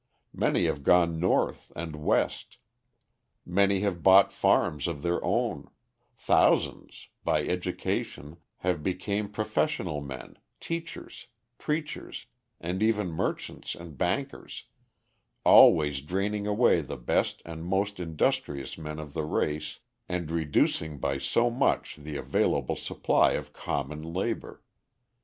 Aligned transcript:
Many 0.33 0.65
have 0.65 0.81
gone 0.83 1.19
North 1.19 1.71
and 1.75 1.95
West, 1.95 2.57
many 3.45 3.81
have 3.81 4.01
bought 4.01 4.33
farms 4.33 4.87
of 4.87 5.03
their 5.03 5.23
own, 5.23 5.69
thousands, 6.17 7.09
by 7.23 7.43
education, 7.45 8.37
have 8.61 8.81
became 8.81 9.29
professional 9.29 10.01
men, 10.01 10.39
teachers, 10.59 11.27
preachers, 11.59 12.25
and 12.59 12.81
even 12.81 13.09
merchants 13.09 13.75
and 13.75 13.95
bankers 13.95 14.63
always 15.45 16.01
draining 16.01 16.47
away 16.47 16.81
the 16.81 16.97
best 16.97 17.43
and 17.45 17.63
most 17.63 17.99
industrious 17.99 18.79
men 18.79 18.97
of 18.97 19.13
the 19.13 19.23
race 19.23 19.81
and 20.09 20.31
reducing 20.31 20.97
by 20.97 21.19
so 21.19 21.51
much 21.51 21.97
the 21.97 22.17
available 22.17 22.75
supply 22.75 23.33
of 23.33 23.53
common 23.53 24.01
labour. 24.01 24.63